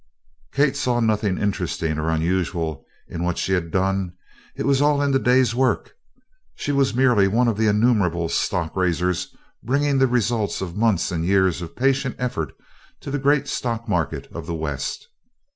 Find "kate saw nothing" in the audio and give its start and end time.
0.51-1.37